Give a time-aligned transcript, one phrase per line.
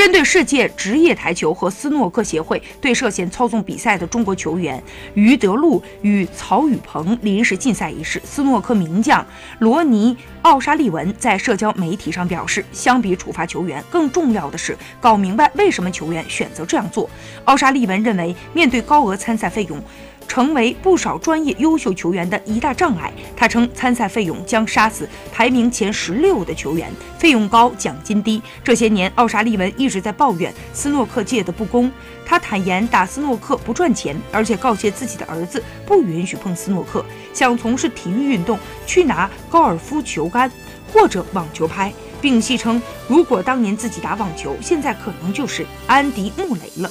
[0.00, 9.22] 针对世界职业台球和斯诺克协会对涉嫌操纵比赛的中国球员于德禄与曹宇鹏临时禁赛一事，斯诺克名将
[9.58, 17.06] 罗尼·奥沙利文在社交媒体上表示，相比处罚球员，更重要的是搞明白为什么球员选择这样做。
[17.44, 19.78] 奥沙利文认为，面对高额参赛费用。
[20.30, 23.12] 成为不少专业优秀球员的一大障碍。
[23.36, 26.88] 他称，参赛费用将杀死排名前十六的球员，
[27.18, 28.40] 费用高，奖金低。
[28.62, 31.90] 这些年，奥沙利文一直在抱怨斯诺克界的不公。
[32.24, 38.56] 他坦言，打斯诺克不赚钱，而且告诫自己的儿子不允许碰斯诺克，想从事体育运动，
[38.86, 40.48] 去拿高尔夫球杆
[40.92, 46.88] 或者网球拍，并戏称，如果当年自己打网球，现在可能就是安迪·穆雷了。